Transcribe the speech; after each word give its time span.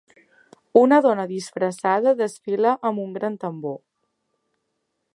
Una 0.79 0.97
dona 1.07 1.25
disfressada 1.33 2.15
desfila 2.23 2.75
amb 2.91 3.05
un 3.07 3.15
gran 3.19 3.39
tambor. 3.47 3.81